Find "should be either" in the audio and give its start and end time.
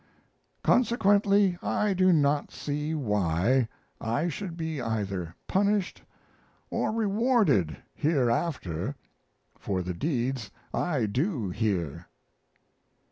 4.29-5.35